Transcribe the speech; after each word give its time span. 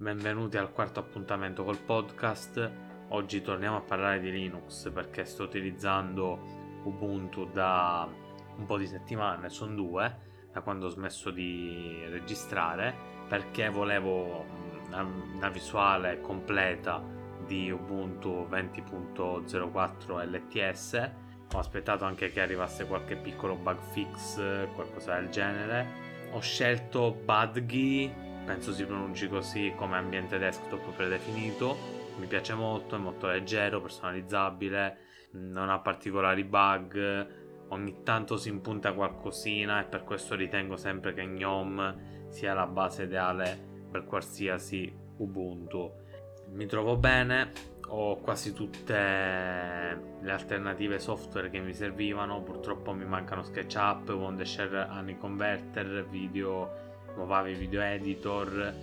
benvenuti 0.00 0.56
al 0.56 0.70
quarto 0.70 1.00
appuntamento 1.00 1.64
col 1.64 1.78
podcast. 1.78 2.70
Oggi 3.08 3.42
torniamo 3.42 3.78
a 3.78 3.80
parlare 3.80 4.20
di 4.20 4.30
Linux 4.30 4.92
perché 4.92 5.24
sto 5.24 5.42
utilizzando 5.42 6.38
Ubuntu 6.84 7.50
da 7.50 8.08
un 8.56 8.64
po' 8.64 8.78
di 8.78 8.86
settimane, 8.86 9.48
sono 9.48 9.74
due, 9.74 10.18
da 10.52 10.60
quando 10.60 10.86
ho 10.86 10.88
smesso 10.88 11.32
di 11.32 12.00
registrare, 12.10 12.94
perché 13.28 13.70
volevo 13.70 14.44
una, 14.86 15.02
una 15.02 15.48
visuale 15.48 16.20
completa 16.20 17.02
di 17.44 17.68
Ubuntu 17.68 18.46
20.04 18.48 20.30
LTS. 20.30 21.10
Ho 21.54 21.58
aspettato 21.58 22.04
anche 22.04 22.30
che 22.30 22.40
arrivasse 22.40 22.86
qualche 22.86 23.16
piccolo 23.16 23.56
bug 23.56 23.80
fix, 23.90 24.36
qualcosa 24.74 25.18
del 25.18 25.28
genere. 25.30 26.06
Ho 26.30 26.40
scelto 26.40 27.18
Budgie, 27.24 28.27
penso 28.48 28.72
si 28.72 28.86
pronunci 28.86 29.28
così 29.28 29.74
come 29.76 29.98
ambiente 29.98 30.38
desktop 30.38 30.94
predefinito. 30.94 31.76
Mi 32.16 32.26
piace 32.26 32.54
molto, 32.54 32.96
è 32.96 32.98
molto 32.98 33.26
leggero, 33.26 33.82
personalizzabile, 33.82 34.96
non 35.32 35.68
ha 35.68 35.78
particolari 35.80 36.44
bug. 36.44 37.66
Ogni 37.68 38.02
tanto 38.02 38.38
si 38.38 38.48
impunta 38.48 38.94
qualcosina 38.94 39.82
e 39.82 39.84
per 39.84 40.02
questo 40.02 40.34
ritengo 40.34 40.78
sempre 40.78 41.12
che 41.12 41.26
GNOME 41.26 42.26
sia 42.30 42.54
la 42.54 42.66
base 42.66 43.02
ideale 43.02 43.86
per 43.90 44.06
qualsiasi 44.06 44.90
Ubuntu 45.18 46.06
mi 46.52 46.66
trovo 46.66 46.96
bene, 46.96 47.52
ho 47.88 48.16
quasi 48.16 48.52
tutte 48.52 48.94
le 48.94 50.30
alternative 50.30 50.98
software 50.98 51.50
che 51.50 51.60
mi 51.60 51.74
servivano, 51.74 52.42
purtroppo 52.42 52.92
mi 52.92 53.04
mancano 53.04 53.42
SketchUp, 53.42 54.08
Wondershare 54.10 54.88
Honeyconverter, 54.90 56.06
video, 56.08 56.87
Movavi 57.18 57.54
Video 57.54 57.82
Editor 57.82 58.74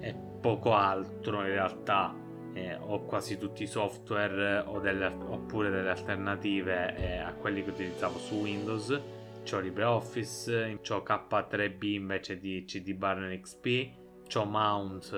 e 0.00 0.14
poco 0.40 0.74
altro 0.74 1.42
in 1.42 1.48
realtà. 1.48 2.14
Eh, 2.54 2.74
ho 2.74 3.04
quasi 3.04 3.38
tutti 3.38 3.62
i 3.62 3.66
software 3.66 4.64
delle, 4.80 5.06
oppure 5.06 5.70
delle 5.70 5.90
alternative 5.90 6.96
eh, 6.96 7.18
a 7.18 7.32
quelli 7.32 7.62
che 7.62 7.70
utilizzavo 7.70 8.18
su 8.18 8.36
Windows. 8.36 9.00
C'ho 9.44 9.58
LibreOffice, 9.58 10.78
c'ho 10.82 11.02
K3B 11.06 11.82
invece 11.84 12.38
di 12.38 12.64
CD 12.64 12.94
Barn 12.94 13.38
XP, 13.40 13.90
c'ho 14.28 14.44
Mount 14.44 15.10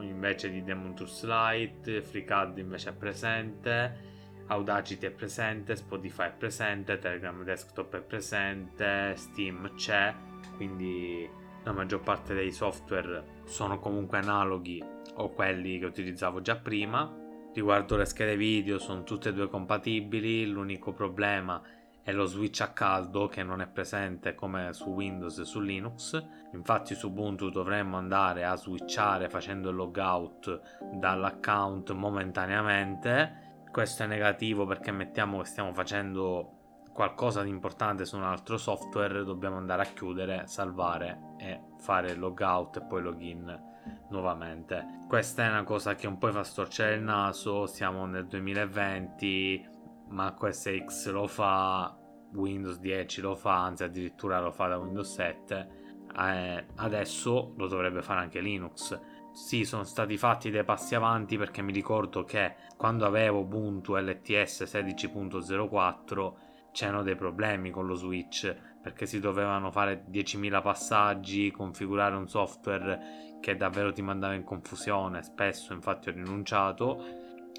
invece 0.00 0.50
di 0.50 0.62
Demon 0.62 0.94
Tools 0.94 1.24
Lite, 1.24 2.02
FreeCAD 2.02 2.58
invece 2.58 2.90
è 2.90 2.92
presente, 2.92 4.12
Audacity 4.48 5.06
è 5.06 5.10
presente, 5.10 5.76
Spotify 5.76 6.26
è 6.26 6.32
presente, 6.32 6.98
Telegram 6.98 7.42
Desktop 7.42 7.96
è 7.96 8.02
presente, 8.02 9.14
Steam 9.16 9.74
c'è, 9.74 10.14
quindi 10.56 11.28
la 11.64 11.72
maggior 11.72 12.00
parte 12.00 12.34
dei 12.34 12.52
software 12.52 13.42
sono 13.44 13.78
comunque 13.78 14.18
analoghi 14.18 14.82
o 15.16 15.30
quelli 15.30 15.78
che 15.78 15.86
utilizzavo 15.86 16.40
già 16.40 16.56
prima. 16.56 17.22
Riguardo 17.52 17.96
le 17.96 18.04
schede 18.04 18.36
video 18.36 18.78
sono 18.78 19.02
tutte 19.02 19.30
e 19.30 19.32
due 19.32 19.48
compatibili, 19.48 20.46
l'unico 20.46 20.92
problema 20.92 21.62
è 22.04 22.12
lo 22.12 22.26
switch 22.26 22.60
a 22.60 22.68
caldo 22.68 23.28
che 23.28 23.42
non 23.42 23.62
è 23.62 23.66
presente 23.66 24.34
come 24.34 24.74
su 24.74 24.90
Windows 24.90 25.38
e 25.38 25.44
su 25.44 25.60
Linux. 25.60 26.22
Infatti 26.52 26.94
su 26.94 27.06
Ubuntu 27.06 27.48
dovremmo 27.48 27.96
andare 27.96 28.44
a 28.44 28.56
switchare 28.56 29.30
facendo 29.30 29.70
il 29.70 29.76
logout 29.76 30.60
dall'account 30.92 31.92
momentaneamente. 31.92 33.62
Questo 33.72 34.02
è 34.02 34.06
negativo 34.06 34.66
perché 34.66 34.92
mettiamo 34.92 35.38
che 35.38 35.46
stiamo 35.46 35.72
facendo 35.72 36.53
qualcosa 36.94 37.42
di 37.42 37.50
importante 37.50 38.04
su 38.04 38.16
un 38.16 38.22
altro 38.22 38.56
software, 38.56 39.24
dobbiamo 39.24 39.56
andare 39.56 39.82
a 39.82 39.86
chiudere, 39.86 40.46
salvare 40.46 41.34
e 41.38 41.60
fare 41.78 42.14
logout 42.14 42.76
e 42.76 42.82
poi 42.82 43.02
login 43.02 43.72
nuovamente. 44.10 45.00
Questa 45.08 45.44
è 45.44 45.48
una 45.48 45.64
cosa 45.64 45.96
che 45.96 46.06
un 46.06 46.18
po' 46.18 46.30
fa 46.30 46.44
storcere 46.44 46.94
il 46.94 47.02
naso, 47.02 47.66
siamo 47.66 48.06
nel 48.06 48.26
2020 48.28 49.68
Mac 50.10 50.40
OS 50.40 50.84
X 50.84 51.10
lo 51.10 51.26
fa, 51.26 51.98
Windows 52.32 52.78
10 52.78 53.20
lo 53.22 53.34
fa, 53.34 53.64
anzi 53.64 53.82
addirittura 53.82 54.40
lo 54.40 54.52
fa 54.52 54.68
da 54.68 54.78
Windows 54.78 55.12
7, 55.14 55.68
eh, 56.16 56.66
adesso 56.76 57.54
lo 57.56 57.66
dovrebbe 57.66 58.02
fare 58.02 58.20
anche 58.20 58.40
Linux. 58.40 58.98
Sì, 59.32 59.64
sono 59.64 59.82
stati 59.82 60.16
fatti 60.16 60.50
dei 60.50 60.62
passi 60.62 60.94
avanti 60.94 61.36
perché 61.36 61.60
mi 61.60 61.72
ricordo 61.72 62.22
che 62.22 62.54
quando 62.76 63.04
avevo 63.04 63.40
Ubuntu 63.40 63.96
LTS 63.96 64.62
16.04 64.62 66.52
c'erano 66.74 67.04
dei 67.04 67.14
problemi 67.14 67.70
con 67.70 67.86
lo 67.86 67.94
switch 67.94 68.52
perché 68.82 69.06
si 69.06 69.20
dovevano 69.20 69.70
fare 69.70 70.04
10.000 70.10 70.60
passaggi, 70.60 71.52
configurare 71.52 72.16
un 72.16 72.28
software 72.28 73.38
che 73.40 73.56
davvero 73.56 73.92
ti 73.92 74.02
mandava 74.02 74.34
in 74.34 74.42
confusione, 74.42 75.22
spesso 75.22 75.72
infatti 75.72 76.08
ho 76.08 76.12
rinunciato. 76.12 77.02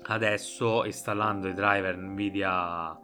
Adesso 0.08 0.84
installando 0.84 1.48
i 1.48 1.54
driver 1.54 1.98
Nvidia 1.98 3.00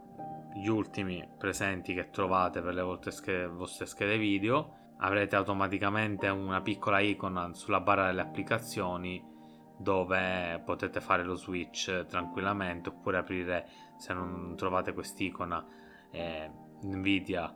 gli 0.54 0.68
ultimi 0.68 1.26
presenti 1.38 1.94
che 1.94 2.10
trovate 2.10 2.60
per 2.60 2.74
le 2.74 2.82
vostre 2.82 3.46
vostre 3.48 3.86
schede 3.86 4.18
video 4.18 4.76
avrete 4.98 5.34
automaticamente 5.34 6.28
una 6.28 6.60
piccola 6.60 7.00
icona 7.00 7.54
sulla 7.54 7.80
barra 7.80 8.06
delle 8.06 8.20
applicazioni 8.20 9.30
dove 9.78 10.60
potete 10.64 11.00
fare 11.00 11.24
lo 11.24 11.34
switch 11.34 12.04
tranquillamente 12.06 12.90
oppure 12.90 13.16
aprire 13.16 13.66
se 13.96 14.12
non 14.12 14.54
trovate 14.56 14.92
quest'icona 14.92 15.81
eh, 16.12 16.50
Nvidia 16.82 17.54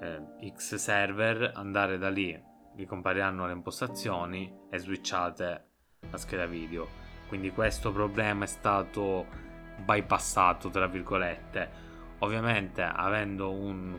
eh, 0.00 0.50
X 0.54 0.76
server 0.76 1.52
andare 1.54 1.98
da 1.98 2.08
lì 2.08 2.50
vi 2.74 2.86
compariranno 2.86 3.46
le 3.46 3.52
impostazioni 3.52 4.52
e 4.70 4.78
switchate 4.78 5.66
la 6.10 6.16
scheda 6.16 6.46
video. 6.46 6.88
Quindi 7.28 7.50
questo 7.50 7.92
problema 7.92 8.44
è 8.44 8.48
stato 8.48 9.26
bypassato 9.84 10.70
tra 10.70 10.86
virgolette. 10.86 11.90
Ovviamente 12.18 12.82
avendo 12.82 13.52
un 13.52 13.98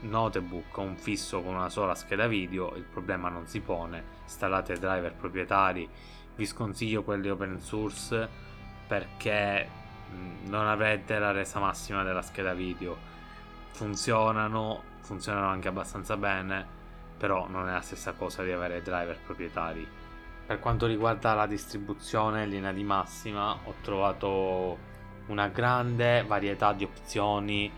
notebook 0.00 0.76
un 0.76 0.96
fisso 0.96 1.40
con 1.42 1.54
una 1.54 1.70
sola 1.70 1.94
scheda 1.94 2.26
video 2.26 2.74
il 2.76 2.84
problema 2.84 3.28
non 3.28 3.46
si 3.46 3.60
pone. 3.60 4.04
Installate 4.22 4.78
driver 4.78 5.14
proprietari. 5.14 5.88
Vi 6.34 6.46
sconsiglio 6.46 7.04
quelli 7.04 7.28
open 7.30 7.60
source 7.60 8.28
perché 8.86 9.82
non 10.46 10.66
avrete 10.66 11.18
la 11.18 11.30
resa 11.30 11.58
massima 11.58 12.02
della 12.02 12.22
scheda 12.22 12.54
video 12.54 13.12
funzionano 13.74 14.82
funzionano 15.02 15.48
anche 15.48 15.68
abbastanza 15.68 16.16
bene 16.16 16.66
però 17.18 17.46
non 17.48 17.68
è 17.68 17.72
la 17.72 17.82
stessa 17.82 18.12
cosa 18.12 18.42
di 18.42 18.50
avere 18.50 18.82
driver 18.82 19.18
proprietari 19.18 20.02
per 20.46 20.60
quanto 20.60 20.86
riguarda 20.86 21.32
la 21.32 21.46
distribuzione 21.46 22.44
in 22.44 22.50
linea 22.50 22.72
di 22.72 22.84
massima, 22.84 23.52
ho 23.52 23.74
trovato 23.80 24.76
una 25.28 25.48
grande 25.48 26.22
varietà 26.22 26.74
di 26.74 26.84
opzioni 26.84 27.72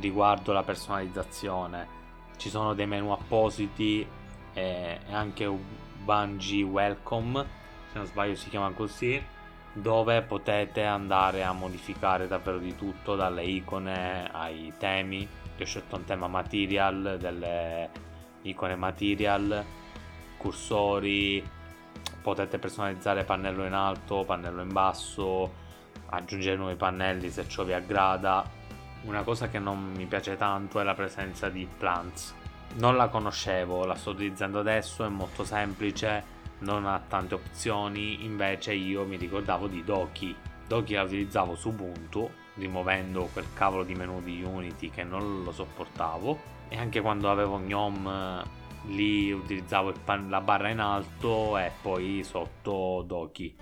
riguardo 0.00 0.52
la 0.52 0.64
personalizzazione. 0.64 1.98
Ci 2.36 2.48
sono 2.48 2.74
dei 2.74 2.88
menu 2.88 3.10
appositi 3.12 4.04
e 4.52 4.98
anche 5.10 5.44
un 5.44 5.62
Bungie 6.02 6.64
Welcome, 6.64 7.46
se 7.92 7.98
non 7.98 8.06
sbaglio 8.06 8.34
si 8.34 8.48
chiama 8.48 8.72
così, 8.72 9.22
dove 9.72 10.22
potete 10.22 10.84
andare 10.84 11.44
a 11.44 11.52
modificare 11.52 12.26
davvero 12.26 12.58
di 12.58 12.74
tutto, 12.76 13.14
dalle 13.14 13.44
icone 13.44 14.28
ai 14.32 14.72
temi. 14.78 15.20
Io 15.20 15.64
ho 15.64 15.66
scelto 15.66 15.96
un 15.96 16.04
tema 16.04 16.26
material, 16.26 17.16
delle 17.20 17.90
icone 18.42 18.76
material, 18.76 19.64
cursori, 20.36 21.46
potete 22.22 22.58
personalizzare 22.58 23.24
pannello 23.24 23.64
in 23.64 23.72
alto, 23.72 24.24
pannello 24.24 24.62
in 24.62 24.72
basso, 24.72 25.52
aggiungere 26.10 26.56
nuovi 26.56 26.74
pannelli 26.74 27.30
se 27.30 27.48
ciò 27.48 27.64
vi 27.64 27.72
aggrada. 27.72 28.58
Una 29.02 29.22
cosa 29.22 29.48
che 29.48 29.58
non 29.58 29.92
mi 29.94 30.04
piace 30.06 30.36
tanto 30.36 30.80
è 30.80 30.82
la 30.82 30.94
presenza 30.94 31.48
di 31.48 31.66
plants. 31.78 32.34
Non 32.76 32.96
la 32.96 33.08
conoscevo, 33.08 33.84
la 33.84 33.94
sto 33.94 34.10
utilizzando 34.10 34.60
adesso, 34.60 35.04
è 35.04 35.08
molto 35.08 35.44
semplice, 35.44 36.38
non 36.60 36.86
ha 36.86 37.00
tante 37.06 37.34
opzioni, 37.34 38.24
invece 38.24 38.74
io 38.74 39.04
mi 39.04 39.16
ricordavo 39.16 39.66
di 39.66 39.84
Doki. 39.84 40.34
Doki 40.66 40.94
la 40.94 41.02
utilizzavo 41.02 41.54
su 41.54 41.68
Ubuntu, 41.68 42.30
rimuovendo 42.54 43.28
quel 43.32 43.46
cavolo 43.54 43.84
di 43.84 43.94
menu 43.94 44.22
di 44.22 44.42
Unity 44.42 44.90
che 44.90 45.02
non 45.02 45.42
lo 45.42 45.52
sopportavo 45.52 46.58
e 46.68 46.78
anche 46.78 47.00
quando 47.00 47.30
avevo 47.30 47.58
GNOME 47.58 48.58
lì 48.86 49.30
utilizzavo 49.32 49.92
pan- 50.04 50.30
la 50.30 50.40
barra 50.40 50.68
in 50.68 50.78
alto 50.78 51.58
e 51.58 51.70
poi 51.82 52.22
sotto 52.24 53.02
Doki. 53.06 53.56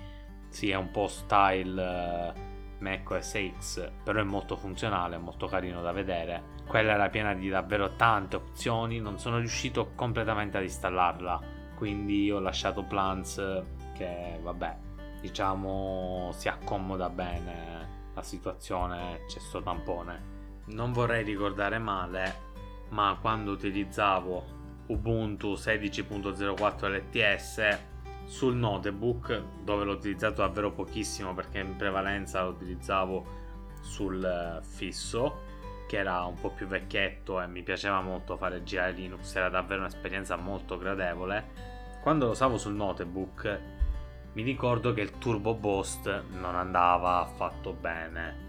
Sì, 0.47 0.69
è 0.69 0.75
un 0.75 0.91
po' 0.91 1.07
style 1.07 2.33
uh, 2.35 2.83
Mac 2.83 3.09
OS 3.09 3.37
X, 3.57 3.91
però 4.03 4.19
è 4.19 4.23
molto 4.23 4.55
funzionale, 4.55 5.15
è 5.15 5.19
molto 5.19 5.47
carino 5.47 5.81
da 5.81 5.91
vedere. 5.91 6.57
Quella 6.67 6.93
era 6.93 7.09
piena 7.09 7.33
di 7.33 7.49
davvero 7.49 7.95
tante 7.95 8.35
opzioni, 8.35 8.99
non 8.99 9.19
sono 9.19 9.37
riuscito 9.37 9.91
completamente 9.95 10.57
ad 10.57 10.63
installarla, 10.63 11.41
quindi 11.79 12.29
ho 12.29 12.39
lasciato 12.39 12.83
Plants 12.83 13.63
che 13.93 14.37
vabbè, 14.43 14.77
diciamo 15.21 16.29
si 16.33 16.49
accomoda 16.49 17.09
bene 17.09 18.11
la 18.13 18.21
situazione, 18.21 19.21
c'è 19.27 19.39
sto 19.39 19.61
tampone. 19.61 20.37
Non 20.65 20.91
vorrei 20.91 21.23
ricordare 21.23 21.79
male, 21.79 22.35
ma 22.89 23.17
quando 23.19 23.51
utilizzavo 23.51 24.57
Ubuntu 24.87 25.53
16.04 25.53 26.89
LTS 26.89 27.79
sul 28.25 28.55
notebook 28.55 29.41
dove 29.63 29.85
l'ho 29.85 29.93
utilizzato 29.93 30.41
davvero 30.41 30.73
pochissimo 30.73 31.33
perché 31.33 31.59
in 31.59 31.77
prevalenza 31.77 32.43
lo 32.43 32.49
utilizzavo 32.49 33.25
sul 33.79 34.23
eh, 34.23 34.63
fisso 34.65 35.47
che 35.89 35.97
era 35.97 36.23
un 36.25 36.35
po' 36.35 36.51
più 36.51 36.67
vecchietto 36.67 37.41
e 37.41 37.47
mi 37.47 37.63
piaceva 37.63 37.99
molto 37.99 38.37
fare 38.37 38.61
girare 38.61 38.91
Linux, 38.91 39.35
era 39.35 39.49
davvero 39.49 39.79
un'esperienza 39.79 40.35
molto 40.35 40.77
gradevole. 40.77 41.47
Quando 42.03 42.25
lo 42.25 42.31
usavo 42.33 42.59
sul 42.59 42.75
notebook 42.75 43.59
mi 44.33 44.43
ricordo 44.43 44.93
che 44.93 45.01
il 45.01 45.17
Turbo 45.17 45.55
Boost 45.55 46.25
non 46.29 46.53
andava 46.53 47.21
affatto 47.21 47.73
bene 47.73 48.45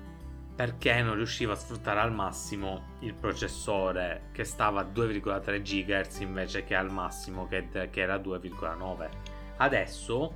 perché 0.55 1.01
non 1.01 1.15
riusciva 1.15 1.55
a 1.55 1.57
sfruttare 1.57 2.01
al 2.01 2.13
massimo 2.13 2.89
il 2.99 3.15
processore 3.15 4.25
che 4.33 4.45
stava 4.45 4.83
a 4.83 4.85
2,3 4.85 5.63
GHz 5.63 6.21
invece 6.21 6.65
che 6.65 6.75
al 6.75 6.91
massimo 6.91 7.49
che, 7.49 7.89
che 7.91 8.01
era 8.03 8.17
2,9. 8.17 9.09
Adesso 9.57 10.35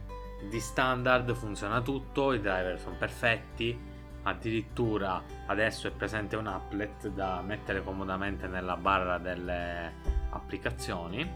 di 0.48 0.58
standard 0.58 1.34
funziona 1.34 1.82
tutto, 1.82 2.32
i 2.32 2.40
driver 2.40 2.80
sono 2.80 2.96
perfetti, 2.96 3.78
addirittura 4.24 5.22
adesso 5.46 5.86
è 5.86 5.90
presente 5.90 6.36
un 6.36 6.46
applet 6.46 7.08
da 7.08 7.40
mettere 7.40 7.82
comodamente 7.82 8.46
nella 8.46 8.76
barra 8.76 9.18
delle 9.18 9.92
applicazioni 10.30 11.30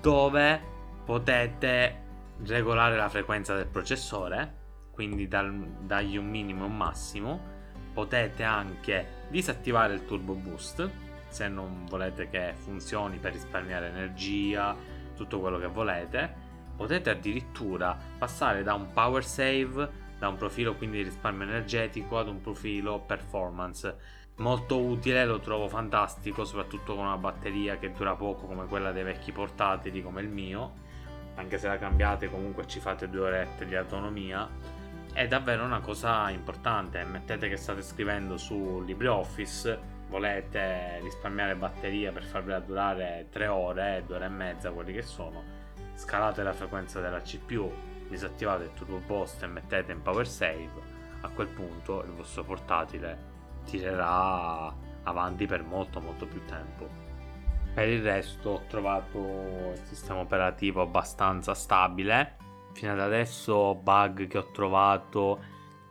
dove 0.00 0.60
potete 1.04 2.02
regolare 2.44 2.96
la 2.96 3.08
frequenza 3.08 3.54
del 3.54 3.66
processore 3.66 4.62
quindi 4.94 5.26
dal, 5.26 5.52
dagli 5.80 6.16
un 6.16 6.30
minimo 6.30 6.64
a 6.64 6.66
un 6.68 6.76
massimo. 6.76 7.52
Potete 7.92 8.44
anche 8.44 9.26
disattivare 9.28 9.92
il 9.94 10.04
turbo 10.06 10.34
boost 10.34 10.88
se 11.28 11.48
non 11.48 11.84
volete 11.88 12.28
che 12.28 12.54
funzioni 12.56 13.18
per 13.18 13.32
risparmiare 13.32 13.88
energia 13.88 14.74
tutto 15.16 15.40
quello 15.40 15.58
che 15.58 15.66
volete. 15.66 16.42
Potete 16.76 17.10
addirittura 17.10 17.96
passare 18.18 18.62
da 18.62 18.74
un 18.74 18.92
power 18.92 19.24
save 19.24 20.02
da 20.24 20.30
un 20.30 20.36
profilo 20.36 20.74
quindi 20.74 20.96
di 20.98 21.02
risparmio 21.02 21.46
energetico 21.46 22.18
ad 22.18 22.28
un 22.28 22.40
profilo 22.40 22.98
performance. 23.00 24.22
Molto 24.36 24.80
utile 24.80 25.26
lo 25.26 25.38
trovo 25.38 25.68
fantastico 25.68 26.44
soprattutto 26.44 26.94
con 26.94 27.04
una 27.04 27.18
batteria 27.18 27.76
che 27.78 27.92
dura 27.92 28.14
poco 28.14 28.46
come 28.46 28.64
quella 28.66 28.90
dei 28.90 29.04
vecchi 29.04 29.32
portatili 29.32 30.02
come 30.02 30.22
il 30.22 30.28
mio 30.28 30.82
anche 31.36 31.58
se 31.58 31.68
la 31.68 31.78
cambiate 31.78 32.30
comunque 32.30 32.66
ci 32.66 32.80
fate 32.80 33.08
due 33.08 33.26
orette 33.26 33.66
di 33.66 33.76
autonomia 33.76 34.48
è 35.12 35.28
davvero 35.28 35.62
una 35.62 35.80
cosa 35.80 36.30
importante. 36.30 37.04
Mettete 37.04 37.48
che 37.48 37.56
state 37.56 37.82
scrivendo 37.82 38.36
su 38.38 38.82
LibreOffice 38.84 39.92
volete 40.08 41.00
risparmiare 41.02 41.54
batteria 41.54 42.12
per 42.12 42.24
farvela 42.24 42.60
durare 42.60 43.26
3 43.30 43.46
ore, 43.46 44.02
2 44.06 44.16
ore 44.16 44.24
e 44.24 44.28
mezza 44.28 44.70
quelli 44.70 44.92
che 44.92 45.02
sono 45.02 45.42
scalate 45.94 46.42
la 46.42 46.52
frequenza 46.52 47.00
della 47.00 47.20
CPU 47.20 47.93
disattivate 48.08 48.64
il 48.64 48.72
turbo 48.74 48.98
boost 48.98 49.42
e 49.42 49.46
mettete 49.46 49.92
in 49.92 50.02
power 50.02 50.26
save, 50.26 50.70
a 51.20 51.28
quel 51.28 51.48
punto 51.48 52.02
il 52.02 52.12
vostro 52.12 52.44
portatile 52.44 53.32
tirerà 53.64 54.72
avanti 55.04 55.46
per 55.46 55.62
molto 55.62 56.00
molto 56.00 56.26
più 56.26 56.44
tempo. 56.44 56.88
Per 57.74 57.88
il 57.88 58.02
resto 58.02 58.50
ho 58.50 58.62
trovato 58.68 59.18
il 59.18 59.80
sistema 59.82 60.20
operativo 60.20 60.82
abbastanza 60.82 61.54
stabile. 61.54 62.36
Fino 62.72 62.92
ad 62.92 63.00
adesso 63.00 63.74
bug 63.74 64.28
che 64.28 64.38
ho 64.38 64.50
trovato 64.52 65.40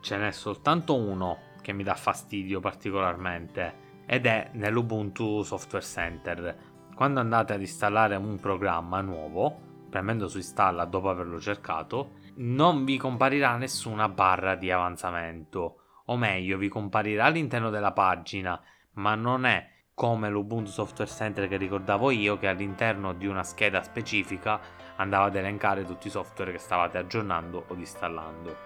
ce 0.00 0.16
n'è 0.16 0.30
soltanto 0.32 0.94
uno 0.96 1.52
che 1.60 1.72
mi 1.72 1.82
dà 1.82 1.94
fastidio 1.94 2.60
particolarmente 2.60 3.82
ed 4.06 4.26
è 4.26 4.50
nell'Ubuntu 4.52 5.42
Software 5.42 5.84
Center. 5.84 6.56
Quando 6.94 7.20
andate 7.20 7.54
ad 7.54 7.60
installare 7.60 8.16
un 8.16 8.38
programma 8.38 9.00
nuovo, 9.00 9.72
premendo 9.94 10.26
su 10.26 10.38
installa 10.38 10.86
dopo 10.86 11.08
averlo 11.08 11.38
cercato, 11.38 12.14
non 12.38 12.84
vi 12.84 12.96
comparirà 12.96 13.56
nessuna 13.56 14.08
barra 14.08 14.56
di 14.56 14.72
avanzamento. 14.72 15.82
O 16.06 16.16
meglio, 16.16 16.58
vi 16.58 16.68
comparirà 16.68 17.26
all'interno 17.26 17.70
della 17.70 17.92
pagina, 17.92 18.60
ma 18.94 19.14
non 19.14 19.46
è 19.46 19.70
come 19.94 20.28
l'Ubuntu 20.30 20.68
Software 20.72 21.08
Center 21.08 21.46
che 21.46 21.56
ricordavo 21.56 22.10
io, 22.10 22.36
che 22.38 22.48
all'interno 22.48 23.12
di 23.12 23.28
una 23.28 23.44
scheda 23.44 23.84
specifica 23.84 24.58
andava 24.96 25.26
ad 25.26 25.36
elencare 25.36 25.84
tutti 25.84 26.08
i 26.08 26.10
software 26.10 26.50
che 26.50 26.58
stavate 26.58 26.98
aggiornando 26.98 27.64
o 27.68 27.74
installando. 27.74 28.56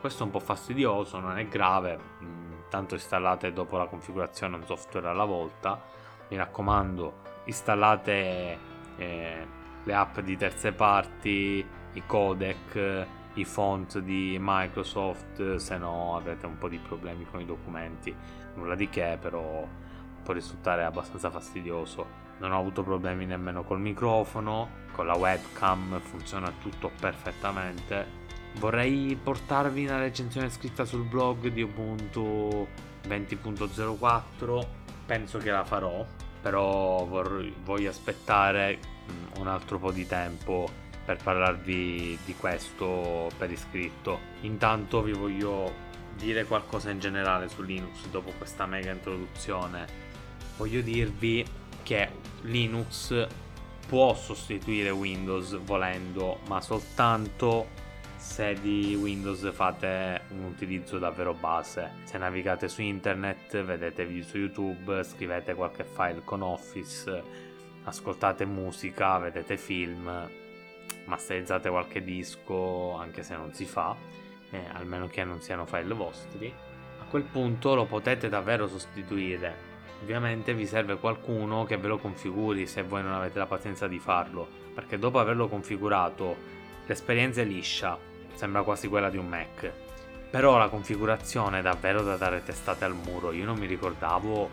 Questo 0.00 0.24
è 0.24 0.26
un 0.26 0.32
po' 0.32 0.40
fastidioso, 0.40 1.20
non 1.20 1.38
è 1.38 1.46
grave, 1.46 1.96
mm, 2.24 2.52
tanto 2.68 2.94
installate 2.94 3.52
dopo 3.52 3.76
la 3.78 3.86
configurazione 3.86 4.56
un 4.56 4.66
software 4.66 5.06
alla 5.06 5.26
volta. 5.26 5.80
Mi 6.26 6.36
raccomando, 6.36 7.20
installate 7.44 8.58
eh, 8.96 9.60
le 9.84 9.94
app 9.94 10.20
di 10.20 10.36
terze 10.36 10.72
parti, 10.72 11.64
i 11.92 12.02
codec, 12.06 13.06
i 13.34 13.44
font 13.44 13.98
di 13.98 14.36
Microsoft, 14.40 15.56
se 15.56 15.78
no 15.78 16.16
avrete 16.16 16.46
un 16.46 16.58
po' 16.58 16.68
di 16.68 16.78
problemi 16.78 17.26
con 17.30 17.40
i 17.40 17.46
documenti. 17.46 18.14
Nulla 18.54 18.74
di 18.74 18.88
che, 18.88 19.16
però 19.20 19.66
può 20.22 20.34
risultare 20.34 20.84
abbastanza 20.84 21.30
fastidioso. 21.30 22.20
Non 22.38 22.52
ho 22.52 22.58
avuto 22.58 22.82
problemi 22.82 23.24
nemmeno 23.24 23.62
col 23.62 23.80
microfono, 23.80 24.80
con 24.92 25.06
la 25.06 25.16
webcam 25.16 26.00
funziona 26.00 26.52
tutto 26.60 26.90
perfettamente. 27.00 28.20
Vorrei 28.58 29.18
portarvi 29.20 29.86
una 29.86 29.98
recensione 29.98 30.50
scritta 30.50 30.84
sul 30.84 31.04
blog 31.04 31.48
di 31.48 31.62
Ubuntu 31.62 32.66
20.04, 33.08 34.66
penso 35.06 35.38
che 35.38 35.50
la 35.50 35.64
farò, 35.64 36.04
però 36.40 37.04
vorrei, 37.06 37.54
voglio 37.64 37.88
aspettare 37.88 38.78
un 39.38 39.46
altro 39.46 39.78
po' 39.78 39.92
di 39.92 40.06
tempo 40.06 40.68
per 41.04 41.18
parlarvi 41.22 42.18
di 42.24 42.34
questo 42.36 43.30
per 43.36 43.50
iscritto. 43.50 44.20
Intanto 44.42 45.02
vi 45.02 45.12
voglio 45.12 45.90
dire 46.16 46.44
qualcosa 46.44 46.90
in 46.90 47.00
generale 47.00 47.48
su 47.48 47.62
Linux 47.62 48.06
dopo 48.08 48.32
questa 48.36 48.66
mega 48.66 48.92
introduzione. 48.92 49.86
Voglio 50.56 50.80
dirvi 50.80 51.44
che 51.82 52.08
Linux 52.42 53.26
può 53.88 54.14
sostituire 54.14 54.90
Windows 54.90 55.58
volendo, 55.58 56.38
ma 56.46 56.60
soltanto 56.60 57.80
se 58.16 58.54
di 58.60 58.94
Windows 58.94 59.52
fate 59.52 60.22
un 60.28 60.44
utilizzo 60.44 60.98
davvero 60.98 61.34
base. 61.34 61.90
Se 62.04 62.18
navigate 62.18 62.68
su 62.68 62.80
internet, 62.80 63.60
vedete 63.62 64.06
video 64.06 64.24
su 64.24 64.38
YouTube, 64.38 65.02
scrivete 65.02 65.54
qualche 65.54 65.84
file 65.84 66.22
con 66.24 66.42
Office, 66.42 67.50
ascoltate 67.84 68.44
musica, 68.44 69.18
vedete 69.18 69.56
film, 69.56 70.28
masterizzate 71.06 71.68
qualche 71.68 72.02
disco, 72.02 72.94
anche 72.96 73.22
se 73.22 73.36
non 73.36 73.52
si 73.52 73.64
fa, 73.64 73.96
eh, 74.50 74.64
almeno 74.72 75.06
che 75.08 75.24
non 75.24 75.40
siano 75.40 75.66
file 75.66 75.94
vostri, 75.94 76.52
a 77.00 77.04
quel 77.08 77.24
punto 77.24 77.74
lo 77.74 77.86
potete 77.86 78.28
davvero 78.28 78.68
sostituire. 78.68 79.70
Ovviamente 80.02 80.54
vi 80.54 80.66
serve 80.66 80.96
qualcuno 80.96 81.64
che 81.64 81.76
ve 81.76 81.88
lo 81.88 81.98
configuri 81.98 82.66
se 82.66 82.82
voi 82.82 83.02
non 83.02 83.12
avete 83.12 83.38
la 83.38 83.46
pazienza 83.46 83.86
di 83.86 83.98
farlo, 83.98 84.48
perché 84.74 84.98
dopo 84.98 85.18
averlo 85.18 85.48
configurato 85.48 86.36
l'esperienza 86.86 87.40
è 87.40 87.44
liscia, 87.44 87.96
sembra 88.34 88.62
quasi 88.62 88.88
quella 88.88 89.10
di 89.10 89.16
un 89.16 89.28
Mac. 89.28 89.70
Però 90.30 90.56
la 90.56 90.68
configurazione 90.68 91.58
è 91.58 91.62
davvero 91.62 92.02
da 92.02 92.16
dare 92.16 92.42
testate 92.42 92.84
al 92.84 92.94
muro. 92.94 93.32
Io 93.32 93.44
non 93.44 93.58
mi 93.58 93.66
ricordavo 93.66 94.50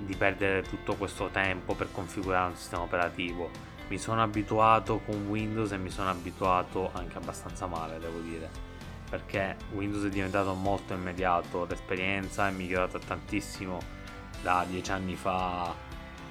di 0.00 0.14
perdere 0.16 0.62
tutto 0.62 0.94
questo 0.94 1.28
tempo 1.28 1.74
per 1.74 1.90
configurare 1.92 2.50
un 2.50 2.56
sistema 2.56 2.82
operativo. 2.82 3.50
Mi 3.88 3.98
sono 3.98 4.22
abituato 4.22 5.00
con 5.00 5.26
Windows 5.28 5.72
e 5.72 5.78
mi 5.78 5.90
sono 5.90 6.10
abituato 6.10 6.90
anche 6.92 7.18
abbastanza 7.18 7.66
male, 7.66 7.98
devo 7.98 8.18
dire. 8.20 8.48
Perché 9.08 9.56
Windows 9.72 10.04
è 10.04 10.08
diventato 10.08 10.54
molto 10.54 10.94
immediato, 10.94 11.66
l'esperienza 11.68 12.48
è 12.48 12.52
migliorata 12.52 12.98
tantissimo 12.98 13.78
da 14.42 14.64
dieci 14.68 14.92
anni 14.92 15.16
fa 15.16 15.74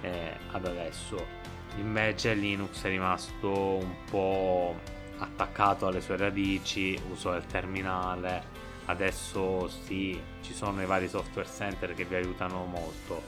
eh, 0.01 0.35
ad 0.51 0.65
adesso. 0.65 1.37
Invece 1.77 2.33
Linux 2.33 2.83
è 2.83 2.89
rimasto 2.89 3.49
un 3.49 3.95
po' 4.09 4.75
attaccato 5.17 5.87
alle 5.87 6.01
sue 6.01 6.17
radici, 6.17 6.99
uso 7.09 7.31
del 7.31 7.45
terminale, 7.45 8.57
adesso 8.85 9.67
sì, 9.67 10.19
ci 10.41 10.53
sono 10.53 10.81
i 10.81 10.85
vari 10.85 11.07
software 11.07 11.47
center 11.47 11.93
che 11.93 12.05
vi 12.05 12.15
aiutano 12.15 12.65
molto, 12.65 13.21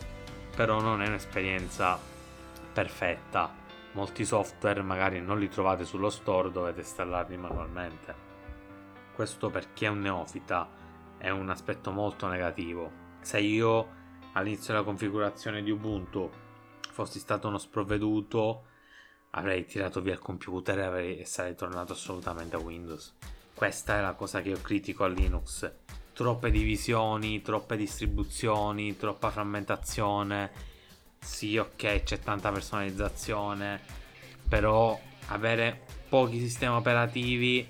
però 0.55 0.79
non 0.79 1.01
è 1.01 1.07
un'esperienza 1.07 1.99
perfetta. 2.73 3.53
Molti 3.93 4.23
software 4.23 4.81
magari 4.81 5.19
non 5.21 5.39
li 5.39 5.49
trovate 5.49 5.85
sullo 5.85 6.09
store, 6.09 6.51
dovete 6.51 6.79
installarli 6.79 7.37
manualmente. 7.37 8.29
Questo 9.13 9.49
per 9.49 9.73
chi 9.73 9.85
è 9.85 9.89
un 9.89 9.99
neofita 9.99 10.67
è 11.17 11.29
un 11.29 11.49
aspetto 11.49 11.91
molto 11.91 12.27
negativo. 12.27 12.91
Se 13.21 13.39
io 13.39 13.99
all'inizio 14.33 14.73
della 14.73 14.85
configurazione 14.85 15.61
di 15.61 15.71
Ubuntu 15.71 16.29
fossi 16.91 17.19
stato 17.19 17.47
uno 17.47 17.57
sprovveduto, 17.57 18.65
avrei 19.31 19.65
tirato 19.65 20.01
via 20.01 20.13
il 20.13 20.19
computer 20.19 20.79
e, 20.79 20.83
avrei, 20.83 21.25
sarei 21.25 21.55
tornato 21.55 21.93
assolutamente 21.93 22.55
a 22.55 22.59
Windows. 22.59 23.15
Questa 23.53 23.97
è 23.97 24.01
la 24.01 24.13
cosa 24.13 24.41
che 24.41 24.49
io 24.49 24.61
critico 24.61 25.03
a 25.03 25.07
Linux. 25.07 25.71
Troppe 26.21 26.51
divisioni, 26.51 27.41
troppe 27.41 27.75
distribuzioni, 27.75 28.95
troppa 28.95 29.31
frammentazione. 29.31 30.51
Sì, 31.17 31.57
ok, 31.57 32.03
c'è 32.03 32.19
tanta 32.19 32.51
personalizzazione, 32.51 33.81
però 34.47 34.99
avere 35.29 35.81
pochi 36.07 36.37
sistemi 36.39 36.75
operativi 36.75 37.67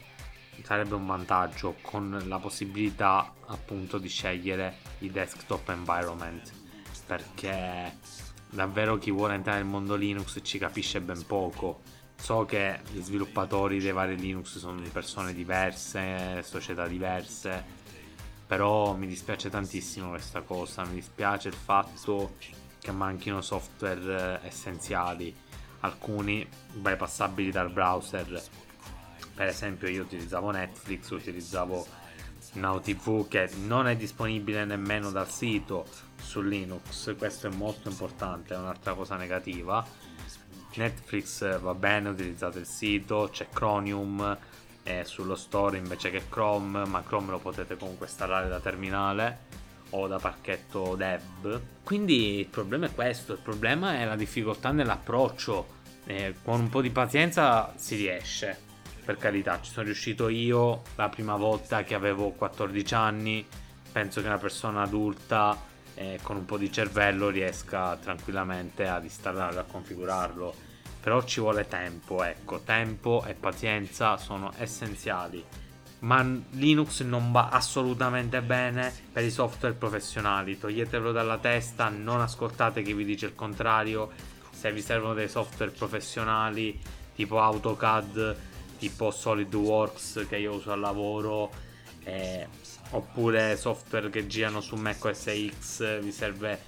sarebbe 0.63 0.95
un 0.95 1.05
vantaggio 1.05 1.77
con 1.81 2.21
la 2.25 2.39
possibilità 2.39 3.33
appunto 3.47 3.97
di 3.97 4.09
scegliere 4.09 4.79
i 4.99 5.09
desktop 5.09 5.69
environment 5.69 6.51
perché 7.05 7.97
davvero 8.49 8.97
chi 8.97 9.11
vuole 9.11 9.35
entrare 9.35 9.59
nel 9.59 9.67
mondo 9.67 9.95
Linux 9.95 10.39
ci 10.43 10.57
capisce 10.57 10.99
ben 10.99 11.25
poco. 11.25 11.83
So 12.17 12.43
che 12.43 12.81
gli 12.91 13.01
sviluppatori 13.01 13.79
dei 13.79 13.93
vari 13.93 14.17
Linux 14.17 14.57
sono 14.57 14.81
persone 14.91 15.33
diverse, 15.33 16.43
società 16.43 16.85
diverse, 16.85 17.79
però 18.51 18.95
mi 18.95 19.07
dispiace 19.07 19.49
tantissimo 19.49 20.09
questa 20.09 20.41
cosa, 20.41 20.83
mi 20.83 20.95
dispiace 20.95 21.47
il 21.47 21.53
fatto 21.53 22.35
che 22.79 22.91
manchino 22.91 23.39
software 23.39 24.41
essenziali, 24.43 25.33
alcuni 25.79 26.45
bypassabili 26.73 27.49
dal 27.49 27.71
browser. 27.71 28.43
Per 29.33 29.47
esempio 29.47 29.87
io 29.87 30.01
utilizzavo 30.01 30.51
Netflix, 30.51 31.11
utilizzavo 31.11 31.87
Now 32.55 32.81
TV 32.81 33.25
che 33.29 33.49
non 33.63 33.87
è 33.87 33.95
disponibile 33.95 34.65
nemmeno 34.65 35.11
dal 35.11 35.29
sito 35.29 35.85
su 36.21 36.41
Linux, 36.41 37.15
questo 37.15 37.47
è 37.47 37.51
molto 37.51 37.87
importante, 37.87 38.53
è 38.53 38.57
un'altra 38.57 38.95
cosa 38.95 39.15
negativa. 39.15 39.81
Netflix 40.75 41.57
va 41.57 41.73
bene, 41.73 42.09
utilizzate 42.09 42.59
il 42.59 42.67
sito, 42.67 43.29
c'è 43.31 43.47
Chromium 43.47 44.37
eh, 44.83 45.03
sullo 45.05 45.35
store 45.35 45.77
invece 45.77 46.09
che 46.09 46.23
Chrome, 46.29 46.85
ma 46.85 47.03
Chrome 47.03 47.31
lo 47.31 47.39
potete 47.39 47.77
comunque 47.77 48.07
installare 48.07 48.47
da 48.47 48.59
terminale 48.59 49.49
o 49.91 50.07
da 50.07 50.17
pacchetto 50.17 50.95
dev. 50.95 51.61
Quindi 51.83 52.39
il 52.39 52.47
problema 52.47 52.87
è 52.87 52.93
questo, 52.93 53.33
il 53.33 53.39
problema 53.39 53.99
è 53.99 54.05
la 54.05 54.15
difficoltà 54.15 54.71
nell'approccio. 54.71 55.79
Eh, 56.05 56.35
con 56.43 56.59
un 56.59 56.69
po' 56.69 56.81
di 56.81 56.89
pazienza 56.89 57.73
si 57.75 57.95
riesce 57.95 58.69
per 59.03 59.17
carità, 59.17 59.59
ci 59.61 59.71
sono 59.71 59.85
riuscito 59.85 60.29
io 60.29 60.83
la 60.95 61.09
prima 61.09 61.35
volta 61.35 61.83
che 61.83 61.95
avevo 61.95 62.31
14 62.31 62.93
anni. 62.93 63.45
Penso 63.91 64.21
che 64.21 64.27
una 64.27 64.37
persona 64.37 64.83
adulta 64.83 65.57
eh, 65.95 66.19
con 66.21 66.37
un 66.37 66.45
po' 66.45 66.57
di 66.57 66.71
cervello 66.71 67.29
riesca 67.29 67.97
tranquillamente 67.97 68.87
ad 68.87 69.03
installarlo, 69.03 69.59
a 69.59 69.63
configurarlo. 69.63 70.69
Però 71.01 71.23
ci 71.23 71.39
vuole 71.39 71.67
tempo, 71.67 72.23
ecco, 72.23 72.59
tempo 72.59 73.23
e 73.25 73.33
pazienza 73.33 74.17
sono 74.17 74.51
essenziali. 74.57 75.43
Ma 75.99 76.21
Linux 76.51 77.01
non 77.01 77.31
va 77.31 77.49
assolutamente 77.49 78.41
bene 78.41 78.93
per 79.11 79.23
i 79.23 79.31
software 79.31 79.73
professionali. 79.73 80.57
Toglietelo 80.57 81.11
dalla 81.11 81.37
testa, 81.37 81.89
non 81.89 82.21
ascoltate 82.21 82.81
chi 82.83 82.93
vi 82.93 83.05
dice 83.05 83.27
il 83.27 83.35
contrario. 83.35 84.11
Se 84.51 84.71
vi 84.71 84.81
servono 84.81 85.13
dei 85.13 85.27
software 85.27 85.71
professionali 85.71 86.79
tipo 87.15 87.41
AutoCAD, 87.41 88.37
tipo 88.77 89.11
SolidWorks 89.11 90.25
che 90.27 90.37
io 90.37 90.53
uso 90.53 90.71
al 90.71 90.79
lavoro 90.79 91.51
eh, 92.03 92.47
oppure 92.91 93.55
software 93.57 94.09
che 94.09 94.25
girano 94.25 94.59
su 94.59 94.75
Mac 94.75 95.03
OS 95.05 95.29
X 95.59 96.01
vi 96.01 96.11
serve 96.11 96.59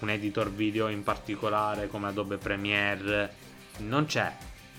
un 0.00 0.10
editor 0.10 0.50
video 0.50 0.88
in 0.88 1.02
particolare 1.02 1.86
come 1.86 2.08
Adobe 2.08 2.38
Premiere 2.38 3.48
non 3.78 4.06
c'è. 4.06 4.32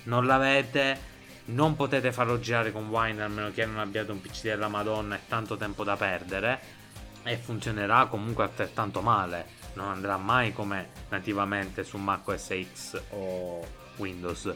Non 0.03 0.25
l'avete 0.25 1.10
non 1.45 1.75
potete 1.75 2.12
farlo 2.12 2.39
girare 2.39 2.71
con 2.71 2.88
Wine 2.88 3.24
a 3.24 3.27
meno 3.27 3.51
che 3.51 3.65
non 3.65 3.79
abbiate 3.79 4.12
un 4.12 4.21
PC 4.21 4.43
della 4.43 4.67
Madonna 4.67 5.15
e 5.15 5.21
tanto 5.27 5.57
tempo 5.57 5.83
da 5.83 5.95
perdere 5.95 6.79
e 7.24 7.36
funzionerà 7.38 8.05
comunque 8.05 8.43
altrettanto 8.43 9.01
male. 9.01 9.60
Non 9.74 9.89
andrà 9.89 10.17
mai 10.17 10.53
come 10.53 10.89
nativamente 11.10 11.83
su 11.83 11.98
Mac 11.98 12.27
OS 12.27 12.53
X 12.74 13.01
o 13.10 13.65
Windows. 13.98 14.53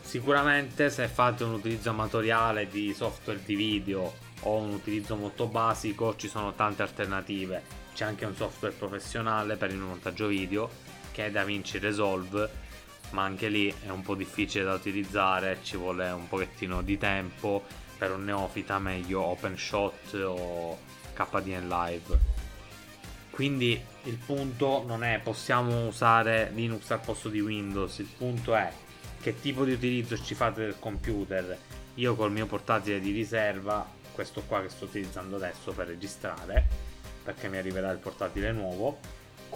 Sicuramente 0.00 0.88
se 0.90 1.08
fate 1.08 1.44
un 1.44 1.54
utilizzo 1.54 1.90
amatoriale 1.90 2.68
di 2.68 2.94
software 2.94 3.42
di 3.44 3.54
video 3.54 4.14
o 4.40 4.56
un 4.56 4.70
utilizzo 4.70 5.16
molto 5.16 5.46
basico 5.46 6.16
ci 6.16 6.28
sono 6.28 6.54
tante 6.54 6.82
alternative. 6.82 7.62
C'è 7.94 8.04
anche 8.04 8.24
un 8.24 8.34
software 8.34 8.74
professionale 8.74 9.56
per 9.56 9.70
il 9.70 9.78
montaggio 9.78 10.26
video 10.26 10.70
che 11.12 11.26
è 11.26 11.30
DaVinci 11.30 11.78
Resolve, 11.78 12.64
ma 13.10 13.22
anche 13.22 13.48
lì 13.48 13.72
è 13.84 13.90
un 13.90 14.02
po' 14.02 14.14
difficile 14.14 14.64
da 14.64 14.74
utilizzare, 14.74 15.58
ci 15.62 15.76
vuole 15.76 16.10
un 16.10 16.28
pochettino 16.28 16.82
di 16.82 16.98
tempo. 16.98 17.64
Per 17.98 18.12
un 18.12 18.24
neofita 18.24 18.78
meglio 18.78 19.22
OpenShot 19.22 20.14
o 20.14 20.78
KDN 21.14 21.66
Live. 21.66 22.18
Quindi 23.30 23.82
il 24.04 24.16
punto 24.16 24.84
non 24.86 25.02
è 25.02 25.20
possiamo 25.22 25.86
usare 25.86 26.50
Linux 26.54 26.90
al 26.90 27.00
posto 27.00 27.28
di 27.28 27.40
Windows, 27.40 27.98
il 27.98 28.08
punto 28.16 28.54
è 28.54 28.70
che 29.20 29.40
tipo 29.40 29.64
di 29.64 29.72
utilizzo 29.72 30.22
ci 30.22 30.34
fate 30.34 30.60
del 30.60 30.78
computer. 30.78 31.58
Io 31.94 32.14
col 32.14 32.32
mio 32.32 32.46
portatile 32.46 33.00
di 33.00 33.12
riserva, 33.12 33.86
questo 34.12 34.42
qua 34.46 34.62
che 34.62 34.68
sto 34.68 34.84
utilizzando 34.84 35.36
adesso 35.36 35.72
per 35.72 35.86
registrare, 35.86 36.66
perché 37.22 37.48
mi 37.48 37.56
arriverà 37.56 37.90
il 37.90 37.98
portatile 37.98 38.52
nuovo, 38.52 38.98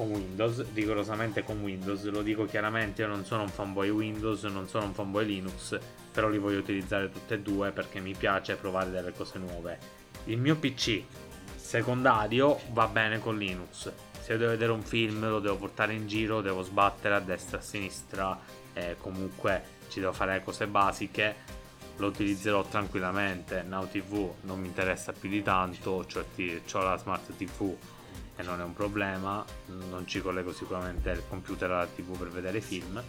con 0.00 0.12
Windows, 0.12 0.64
rigorosamente 0.72 1.44
con 1.44 1.60
Windows, 1.60 2.08
lo 2.08 2.22
dico 2.22 2.46
chiaramente, 2.46 3.02
io 3.02 3.08
non 3.08 3.26
sono 3.26 3.42
un 3.42 3.50
fanboy 3.50 3.90
Windows, 3.90 4.44
non 4.44 4.66
sono 4.66 4.86
un 4.86 4.94
fanboy 4.94 5.26
Linux, 5.26 5.78
però 6.10 6.30
li 6.30 6.38
voglio 6.38 6.58
utilizzare 6.58 7.10
tutte 7.10 7.34
e 7.34 7.40
due 7.40 7.70
perché 7.70 8.00
mi 8.00 8.14
piace 8.14 8.56
provare 8.56 8.88
delle 8.90 9.12
cose 9.12 9.38
nuove. 9.38 9.78
Il 10.24 10.38
mio 10.38 10.56
PC 10.56 11.02
secondario 11.54 12.60
va 12.72 12.86
bene 12.86 13.20
con 13.20 13.36
Linux. 13.36 13.92
Se 14.18 14.38
devo 14.38 14.52
vedere 14.52 14.72
un 14.72 14.82
film, 14.82 15.28
lo 15.28 15.38
devo 15.38 15.56
portare 15.56 15.92
in 15.92 16.06
giro, 16.06 16.40
devo 16.40 16.62
sbattere 16.62 17.16
a 17.16 17.20
destra 17.20 17.58
e 17.58 17.60
a 17.60 17.62
sinistra 17.62 18.40
eh, 18.72 18.96
comunque 18.98 19.78
ci 19.90 20.00
devo 20.00 20.12
fare 20.12 20.42
cose 20.42 20.66
basiche 20.66 21.58
lo 21.96 22.06
utilizzerò 22.06 22.62
tranquillamente 22.62 23.62
Now 23.62 23.86
TV 23.86 24.32
non 24.42 24.58
mi 24.60 24.68
interessa 24.68 25.12
più 25.12 25.28
di 25.28 25.42
tanto 25.42 26.06
cioè 26.06 26.24
ho 26.72 26.82
la 26.82 26.96
smart 26.96 27.36
TV 27.36 27.76
e 28.40 28.42
non 28.42 28.60
è 28.60 28.64
un 28.64 28.74
problema 28.74 29.44
non 29.88 30.06
ci 30.06 30.20
collego 30.20 30.52
sicuramente 30.52 31.10
il 31.10 31.22
computer 31.28 31.70
alla 31.70 31.86
TV 31.86 32.16
per 32.16 32.28
vedere 32.28 32.60
film. 32.60 33.02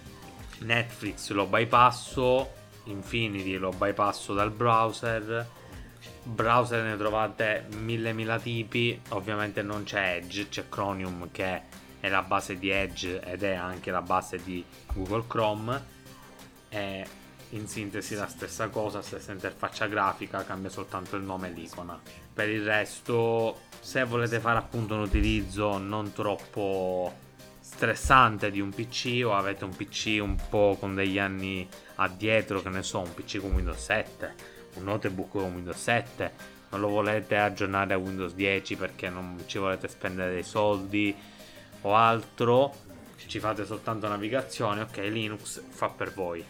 Netflix 0.59 1.31
lo 1.31 1.47
bypasso 1.47 2.59
Infinity 2.85 3.57
lo 3.57 3.69
bypasso 3.69 4.33
dal 4.33 4.51
browser. 4.51 5.47
Browser 6.23 6.83
ne 6.83 6.97
trovate 6.97 7.67
mille 7.77 8.13
mila 8.13 8.39
tipi. 8.39 8.99
Ovviamente 9.09 9.61
non 9.61 9.83
c'è 9.83 10.15
Edge 10.15 10.49
c'è 10.49 10.67
Chromium 10.67 11.29
che 11.31 11.61
è 11.99 12.09
la 12.09 12.23
base 12.23 12.57
di 12.57 12.69
Edge 12.69 13.21
ed 13.21 13.43
è 13.43 13.53
anche 13.53 13.91
la 13.91 14.01
base 14.01 14.41
di 14.43 14.63
Google 14.93 15.25
Chrome. 15.27 15.99
È 16.67 17.03
in 17.51 17.67
sintesi 17.67 18.15
la 18.15 18.27
stessa 18.27 18.69
cosa, 18.69 19.01
stessa 19.01 19.31
interfaccia 19.31 19.87
grafica, 19.87 20.43
cambia 20.43 20.69
soltanto 20.69 21.15
il 21.15 21.23
nome 21.23 21.49
e 21.49 21.51
l'icona. 21.51 21.99
Per 22.33 22.49
il 22.49 22.63
resto, 22.63 23.61
se 23.79 24.03
volete 24.03 24.39
fare 24.39 24.57
appunto 24.57 24.95
un 24.95 25.01
utilizzo 25.01 25.77
non 25.77 26.13
troppo 26.13 27.13
stressante 27.59 28.51
di 28.51 28.59
un 28.59 28.69
PC 28.69 29.23
o 29.25 29.33
avete 29.33 29.63
un 29.63 29.75
PC 29.75 30.19
un 30.21 30.37
po' 30.49 30.77
con 30.79 30.95
degli 30.95 31.19
anni 31.19 31.67
addietro, 31.95 32.61
che 32.61 32.69
ne 32.69 32.83
so, 32.83 32.99
un 32.99 33.13
PC 33.13 33.39
con 33.39 33.53
Windows 33.53 33.83
7, 33.83 34.33
un 34.75 34.83
notebook 34.83 35.31
con 35.31 35.53
Windows 35.53 35.77
7, 35.77 36.59
non 36.69 36.79
lo 36.79 36.87
volete 36.87 37.37
aggiornare 37.37 37.93
a 37.93 37.97
Windows 37.97 38.33
10 38.33 38.75
perché 38.75 39.09
non 39.09 39.43
ci 39.45 39.57
volete 39.57 39.87
spendere 39.87 40.33
dei 40.33 40.43
soldi 40.43 41.15
o 41.81 41.95
altro, 41.95 42.73
ci 43.27 43.39
fate 43.39 43.65
soltanto 43.65 44.07
navigazione, 44.07 44.81
ok, 44.81 44.97
Linux 44.97 45.61
fa 45.69 45.89
per 45.89 46.13
voi. 46.13 46.43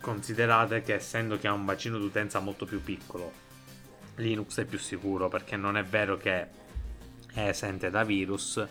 Considerate 0.00 0.82
che 0.82 0.94
essendo 0.94 1.38
che 1.38 1.48
ha 1.48 1.52
un 1.52 1.64
bacino 1.64 1.98
d'utenza 1.98 2.38
molto 2.40 2.64
più 2.64 2.82
piccolo, 2.82 3.32
Linux 4.16 4.60
è 4.60 4.64
più 4.64 4.78
sicuro 4.78 5.28
perché 5.28 5.56
non 5.56 5.76
è 5.76 5.84
vero 5.84 6.16
che 6.16 6.46
è 7.32 7.48
esente 7.48 7.90
da 7.90 8.04
virus, 8.04 8.64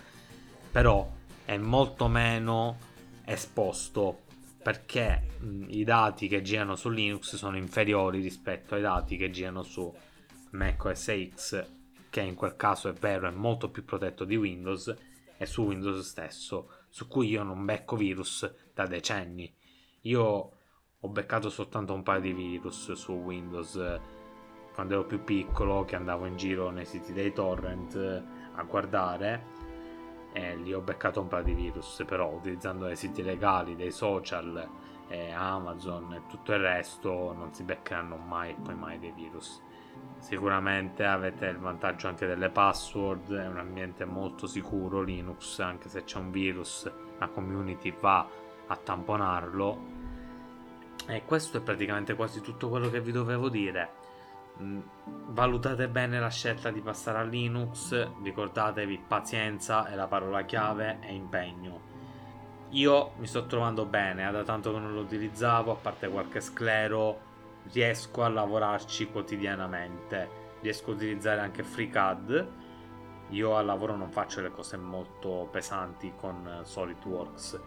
però 0.72 1.12
è 1.44 1.58
molto 1.58 2.08
meno 2.08 2.77
esposto 3.25 4.24
perché 4.62 5.27
i 5.67 5.84
dati 5.84 6.27
che 6.27 6.41
girano 6.41 6.75
su 6.75 6.89
Linux 6.89 7.36
sono 7.36 7.55
inferiori 7.55 8.20
rispetto 8.20 8.74
ai 8.74 8.82
dati 8.82 9.15
che 9.15 9.29
girano 9.29 9.62
su 9.62 9.94
Mac 10.51 10.86
OS 10.86 11.12
X, 11.36 11.70
che 12.10 12.22
in 12.22 12.34
quel 12.34 12.55
caso 12.55 12.89
è 12.89 12.94
vero, 12.94 13.27
è 13.27 13.32
molto 13.32 13.70
più 13.70 13.86
protetto 13.86 14.24
di 14.24 14.36
Windows 14.36 14.96
e 15.38 15.46
su 15.46 15.63
Windows 15.63 16.03
stesso, 16.08 16.72
su 16.89 17.08
cui 17.08 17.27
io 17.27 17.44
non 17.44 17.63
becco 17.63 17.96
virus 17.96 18.51
da 18.74 18.88
decenni. 18.88 19.53
Io 20.01 20.51
ho 20.99 21.07
beccato 21.07 21.49
soltanto 21.49 21.93
un 21.93 22.03
paio 22.03 22.21
di 22.21 22.33
virus 22.33 22.91
su 22.93 23.13
Windows 23.13 23.75
eh, 23.75 23.99
quando 24.73 24.93
ero 24.95 25.05
più 25.05 25.23
piccolo, 25.23 25.85
che 25.85 25.95
andavo 25.95 26.25
in 26.25 26.35
giro 26.35 26.69
nei 26.69 26.85
siti 26.85 27.13
dei 27.13 27.31
torrent 27.31 27.95
eh, 27.95 28.23
a 28.55 28.63
guardare. 28.63 29.63
E 30.33 30.55
lì 30.57 30.73
ho 30.73 30.81
beccato 30.81 31.21
un 31.21 31.27
paio 31.27 31.43
di 31.45 31.53
virus, 31.53 32.03
però 32.05 32.29
utilizzando 32.29 32.85
dei 32.85 32.97
siti 32.97 33.23
legali, 33.23 33.77
dei 33.77 33.91
social, 33.91 34.67
eh, 35.07 35.31
Amazon 35.31 36.13
e 36.13 36.21
tutto 36.27 36.51
il 36.51 36.59
resto 36.59 37.33
non 37.33 37.53
si 37.53 37.63
beccheranno 37.63 38.17
mai 38.17 38.51
e 38.51 38.55
poi 38.61 38.75
mai 38.75 38.99
dei 38.99 39.11
virus. 39.11 39.61
Sicuramente 40.17 41.05
avete 41.05 41.45
il 41.45 41.57
vantaggio 41.57 42.07
anche 42.07 42.25
delle 42.25 42.49
password, 42.49 43.33
è 43.33 43.47
un 43.47 43.59
ambiente 43.59 44.05
molto 44.05 44.47
sicuro 44.47 45.01
Linux, 45.01 45.59
anche 45.59 45.87
se 45.87 46.03
c'è 46.03 46.17
un 46.17 46.31
virus, 46.31 46.91
la 47.17 47.27
community 47.29 47.95
va 47.97 48.27
a 48.67 48.75
tamponarlo. 48.75 49.94
E 51.07 51.24
questo 51.24 51.57
è 51.57 51.62
praticamente 51.62 52.15
quasi 52.15 52.41
tutto 52.41 52.67
quello 52.67 52.89
che 52.89 53.00
vi 53.00 53.12
dovevo 53.12 53.47
dire. 53.50 54.03
Mm, 54.59 54.79
valutate 55.27 55.88
bene 55.88 56.19
la 56.19 56.29
scelta 56.29 56.71
di 56.71 56.81
passare 56.81 57.19
a 57.19 57.24
Linux, 57.24 58.07
ricordatevi 58.24 59.03
pazienza 59.07 59.85
è 59.85 59.95
la 59.95 60.07
parola 60.07 60.43
chiave 60.45 61.00
e 61.01 61.13
impegno. 61.13 61.93
Io 62.69 63.12
mi 63.17 63.27
sto 63.27 63.45
trovando 63.45 63.85
bene, 63.85 64.29
da 64.31 64.43
tanto 64.43 64.74
che 64.74 64.79
non 64.79 64.93
lo 64.93 65.01
utilizzavo, 65.01 65.74
a 65.74 65.75
parte 65.75 66.07
qualche 66.07 66.41
sclero, 66.41 67.19
riesco 67.71 68.24
a 68.24 68.29
lavorarci 68.29 69.12
quotidianamente. 69.12 70.43
Riesco 70.62 70.91
a 70.91 70.93
utilizzare 70.95 71.41
anche 71.41 71.62
FreeCAD. 71.63 72.47
Io 73.29 73.55
al 73.55 73.65
lavoro 73.65 73.95
non 73.95 74.09
faccio 74.09 74.41
le 74.41 74.50
cose 74.50 74.77
molto 74.77 75.47
pesanti 75.51 76.13
con 76.15 76.62
SolidWorks 76.63 77.59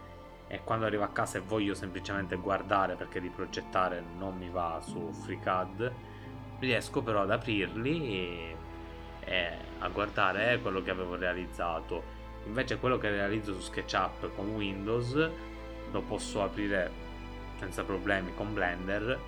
e 0.48 0.64
quando 0.64 0.86
arrivo 0.86 1.04
a 1.04 1.08
casa 1.08 1.38
e 1.38 1.42
voglio 1.42 1.74
semplicemente 1.74 2.36
guardare 2.36 2.94
perché 2.94 3.18
riprogettare 3.18 4.02
non 4.16 4.36
mi 4.36 4.48
va 4.48 4.80
su 4.82 5.12
FreeCAD 5.12 5.92
riesco 6.58 7.02
però 7.02 7.22
ad 7.22 7.30
aprirli 7.30 8.08
e, 8.08 8.56
e 9.20 9.50
a 9.78 9.88
guardare 9.88 10.58
quello 10.60 10.82
che 10.82 10.90
avevo 10.90 11.16
realizzato. 11.16 12.16
Invece 12.46 12.78
quello 12.78 12.98
che 12.98 13.10
realizzo 13.10 13.54
su 13.54 13.60
SketchUp 13.60 14.34
con 14.34 14.54
Windows 14.54 15.30
lo 15.90 16.00
posso 16.02 16.42
aprire 16.42 16.90
senza 17.58 17.84
problemi 17.84 18.32
con 18.34 18.54
Blender 18.54 19.18